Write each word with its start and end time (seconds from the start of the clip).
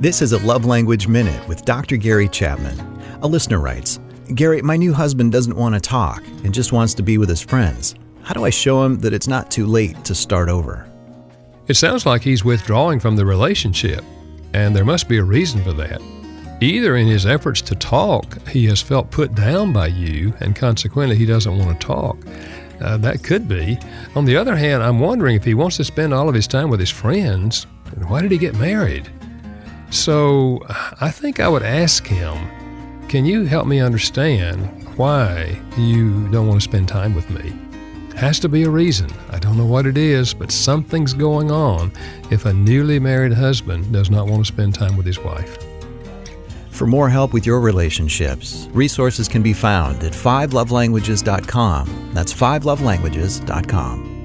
This 0.00 0.22
is 0.22 0.32
a 0.32 0.38
Love 0.46 0.64
Language 0.64 1.08
Minute 1.08 1.46
with 1.46 1.64
Dr. 1.64 1.96
Gary 1.96 2.28
Chapman. 2.28 2.78
A 3.22 3.26
listener 3.26 3.58
writes 3.58 3.98
Gary, 4.34 4.62
my 4.62 4.76
new 4.76 4.92
husband 4.92 5.32
doesn't 5.32 5.56
want 5.56 5.74
to 5.74 5.80
talk 5.80 6.22
and 6.44 6.54
just 6.54 6.72
wants 6.72 6.94
to 6.94 7.02
be 7.02 7.18
with 7.18 7.28
his 7.28 7.40
friends. 7.40 7.94
How 8.22 8.34
do 8.34 8.44
I 8.44 8.50
show 8.50 8.84
him 8.84 8.98
that 9.00 9.12
it's 9.12 9.28
not 9.28 9.50
too 9.50 9.66
late 9.66 10.04
to 10.04 10.14
start 10.14 10.48
over? 10.48 10.88
It 11.66 11.74
sounds 11.74 12.06
like 12.06 12.22
he's 12.22 12.44
withdrawing 12.44 13.00
from 13.00 13.16
the 13.16 13.24
relationship, 13.24 14.04
and 14.52 14.74
there 14.74 14.84
must 14.84 15.08
be 15.08 15.18
a 15.18 15.24
reason 15.24 15.62
for 15.62 15.72
that. 15.74 16.00
Either 16.60 16.96
in 16.96 17.06
his 17.06 17.26
efforts 17.26 17.60
to 17.62 17.74
talk, 17.74 18.46
he 18.48 18.66
has 18.66 18.82
felt 18.82 19.10
put 19.10 19.34
down 19.34 19.72
by 19.72 19.86
you, 19.86 20.34
and 20.40 20.54
consequently, 20.54 21.16
he 21.16 21.26
doesn't 21.26 21.58
want 21.58 21.80
to 21.80 21.86
talk. 21.86 22.18
Uh, 22.80 22.96
that 22.96 23.22
could 23.22 23.48
be. 23.48 23.78
On 24.14 24.24
the 24.24 24.36
other 24.36 24.56
hand, 24.56 24.82
I'm 24.82 24.98
wondering 24.98 25.36
if 25.36 25.44
he 25.44 25.54
wants 25.54 25.76
to 25.76 25.84
spend 25.84 26.12
all 26.12 26.28
of 26.28 26.34
his 26.34 26.46
time 26.46 26.70
with 26.70 26.80
his 26.80 26.90
friends, 26.90 27.66
why 28.08 28.22
did 28.22 28.30
he 28.30 28.38
get 28.38 28.54
married? 28.56 29.08
So 29.90 30.60
I 31.00 31.10
think 31.10 31.40
I 31.40 31.48
would 31.48 31.62
ask 31.62 32.06
him, 32.06 32.36
Can 33.08 33.24
you 33.24 33.44
help 33.44 33.66
me 33.66 33.80
understand 33.80 34.86
why 34.96 35.60
you 35.76 36.28
don't 36.28 36.46
want 36.46 36.60
to 36.60 36.68
spend 36.68 36.88
time 36.88 37.14
with 37.14 37.28
me? 37.30 37.52
Has 38.16 38.38
to 38.40 38.48
be 38.48 38.64
a 38.64 38.70
reason. 38.70 39.10
I 39.30 39.38
don't 39.38 39.56
know 39.56 39.66
what 39.66 39.86
it 39.86 39.96
is, 39.96 40.34
but 40.34 40.52
something's 40.52 41.14
going 41.14 41.50
on 41.50 41.92
if 42.30 42.44
a 42.44 42.52
newly 42.52 42.98
married 43.00 43.32
husband 43.32 43.92
does 43.92 44.10
not 44.10 44.26
want 44.26 44.44
to 44.44 44.52
spend 44.52 44.74
time 44.74 44.96
with 44.96 45.06
his 45.06 45.18
wife. 45.18 45.58
For 46.70 46.86
more 46.86 47.08
help 47.08 47.32
with 47.32 47.46
your 47.46 47.60
relationships, 47.60 48.68
resources 48.72 49.28
can 49.28 49.42
be 49.42 49.52
found 49.52 50.02
at 50.02 50.12
5lovelanguages.com. 50.12 52.10
That's 52.14 52.32
5lovelanguages.com. 52.32 54.19